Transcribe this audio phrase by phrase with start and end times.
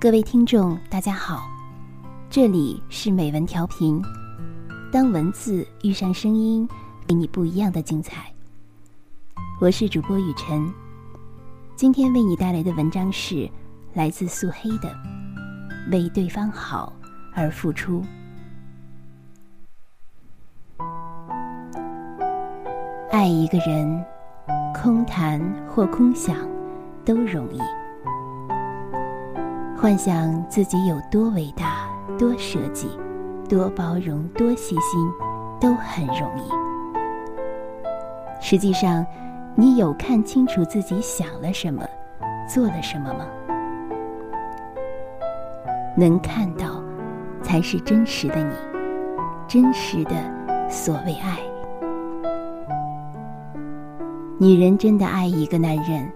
[0.00, 1.50] 各位听众，大家好，
[2.30, 4.00] 这里是美文调频。
[4.92, 6.68] 当文字遇上声音，
[7.04, 8.32] 给你不一样的精彩。
[9.60, 10.72] 我是主播雨晨，
[11.74, 13.50] 今天为你带来的文章是
[13.92, 14.88] 来自素黑的
[15.90, 16.92] 《为对方好
[17.34, 18.00] 而付出》。
[23.10, 24.04] 爱一个人，
[24.80, 26.36] 空谈或空想
[27.04, 27.58] 都容易。
[29.80, 32.88] 幻想自己有多伟大、多舍己、
[33.48, 35.08] 多包容、多细心，
[35.60, 36.50] 都很容易。
[38.40, 39.06] 实际上，
[39.54, 41.86] 你有看清楚自己想了什么、
[42.48, 43.24] 做了什么吗？
[45.96, 46.82] 能看到，
[47.40, 48.52] 才是真实的你，
[49.46, 50.10] 真实的
[50.68, 51.38] 所谓爱。
[54.40, 56.10] 女人真的爱一个男人，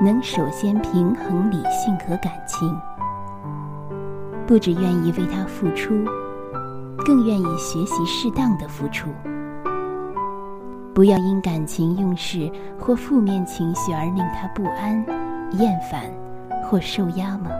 [0.00, 2.72] 能首先平衡理性和感情。
[4.52, 6.04] 不只愿意为他付出，
[7.06, 9.08] 更愿意学习适当的付出。
[10.92, 15.02] 不要因感情用事或负面情绪而令他不安、
[15.52, 16.02] 厌烦
[16.62, 17.50] 或受压吗？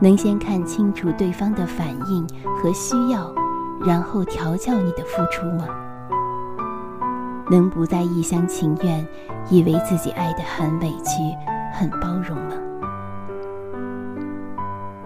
[0.00, 2.24] 能先看清楚对方的反应
[2.56, 3.28] 和需要，
[3.84, 5.66] 然后调教你的付出吗？
[7.50, 9.04] 能不再一厢情愿，
[9.50, 11.36] 以为自己爱得很委屈、
[11.72, 12.54] 很包容吗？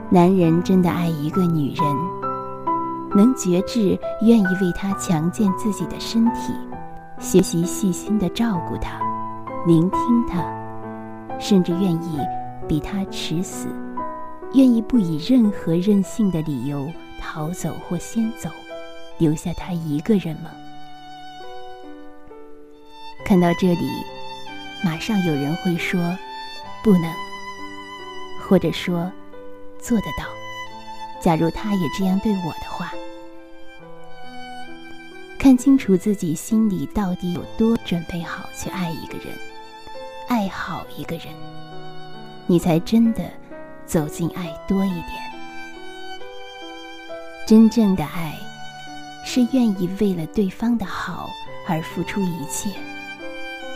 [0.09, 1.85] 男人真的爱一个女人，
[3.11, 6.55] 能觉志，愿意为她强健自己的身体，
[7.19, 9.01] 学习细心的照顾她，
[9.67, 10.45] 聆听她，
[11.41, 12.21] 甚至愿意
[12.69, 13.67] 比她迟死，
[14.55, 16.89] 愿意不以任何任性的理由
[17.21, 18.49] 逃走或先走，
[19.19, 20.51] 留下她一个人吗？
[23.25, 23.91] 看到这里，
[24.85, 26.01] 马上有人会说
[26.85, 27.13] ：“不能。”
[28.47, 29.11] 或者说。
[29.87, 30.25] 做得到。
[31.21, 32.93] 假如他也这样对我的话，
[35.39, 39.27] 看清楚自己心里到底有多准备好去爱一个人，
[40.29, 41.27] 爱好一个人，
[42.47, 43.23] 你才真的
[43.87, 45.13] 走进爱多一点。
[47.47, 48.37] 真正的爱，
[49.25, 51.31] 是愿意为了对方的好
[51.69, 52.71] 而付出一切，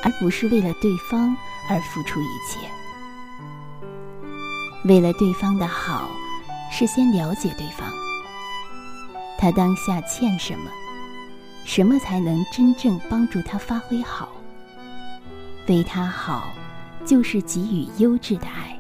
[0.03, 1.37] 而不是为了对方
[1.69, 2.59] 而付出一切。
[4.85, 6.09] 为了对方的好，
[6.73, 7.87] 事先了解对方，
[9.39, 10.71] 他当下欠什么，
[11.67, 14.31] 什么才能真正帮助他发挥好。
[15.69, 16.51] 为他好，
[17.05, 18.75] 就是给予优质的爱。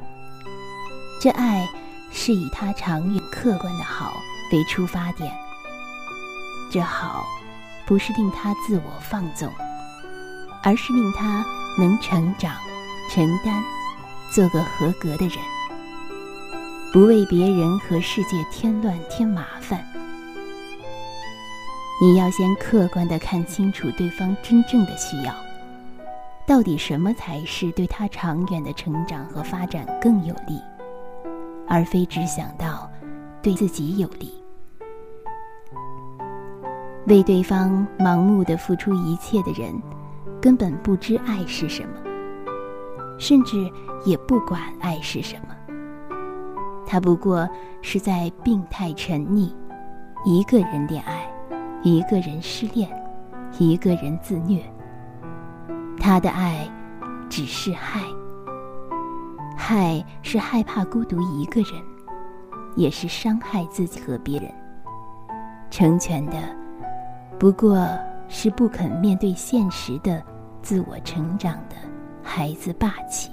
[1.21, 1.69] 这爱
[2.11, 4.21] 是以他长远客观的好
[4.53, 5.31] 为出发点。
[6.72, 7.27] 这好，
[7.84, 9.53] 不是令他自我放纵，
[10.62, 11.44] 而是令他
[11.78, 12.56] 能成长、
[13.11, 13.62] 承担，
[14.32, 15.38] 做个合格的人。
[16.93, 19.81] 不为别人和世界添乱添麻烦，
[22.03, 25.33] 你要先客观的看清楚对方真正的需要，
[26.49, 30.61] 到底什么才是对他长远的成长和发展更有利，
[31.69, 32.91] 而非只想到
[33.41, 34.34] 对自己有利。
[37.06, 39.81] 为对方盲目的付出一切的人，
[40.41, 41.95] 根本不知爱是什么，
[43.17, 43.71] 甚至
[44.05, 45.55] 也不管爱是什么。
[46.91, 47.49] 他不过
[47.83, 49.49] 是在病态沉溺，
[50.25, 51.25] 一个人恋爱，
[51.84, 52.91] 一个人失恋，
[53.61, 54.61] 一个人自虐。
[56.00, 56.69] 他的爱
[57.29, 58.00] 只是害，
[59.56, 61.81] 害是害怕孤独一个人，
[62.75, 64.50] 也是伤害自己和别人。
[65.71, 66.33] 成全的
[67.39, 67.87] 不过
[68.27, 70.21] 是不肯面对现实的
[70.61, 71.77] 自我成长的
[72.21, 73.31] 孩子霸气。